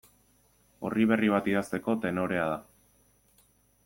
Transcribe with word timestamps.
Orri 0.89 1.05
berri 1.11 1.29
bat 1.33 1.49
idazteko 1.53 1.95
tenorea 2.07 2.47
da. 2.55 2.59